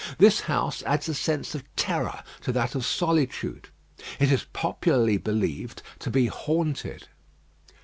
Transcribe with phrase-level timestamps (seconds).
[0.17, 3.69] This house adds a sense of terror to that of solitude.
[4.19, 7.07] It is popularly believed to be haunted.